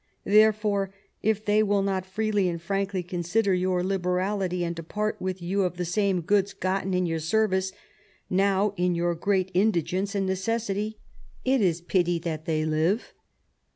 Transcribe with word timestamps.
Therefore 0.25 0.91
if 1.21 1.45
they 1.45 1.61
will 1.61 1.83
not 1.83 2.07
freely 2.07 2.49
and 2.49 2.59
frankly 2.59 3.03
consider 3.03 3.53
your 3.53 3.83
liberality, 3.83 4.63
and 4.63 4.75
depart 4.75 5.21
with 5.21 5.43
you 5.43 5.61
of 5.61 5.77
the 5.77 5.85
same 5.85 6.21
goods 6.21 6.53
gotten 6.53 6.95
in 6.95 7.05
your 7.05 7.19
service, 7.19 7.71
now 8.27 8.73
in 8.77 8.95
your 8.95 9.13
great 9.13 9.51
indigence 9.53 10.15
and 10.15 10.25
necessity, 10.25 10.97
it 11.45 11.61
is 11.61 11.81
pity 11.81 12.17
that 12.17 12.45
they 12.45 12.65
live." 12.65 13.13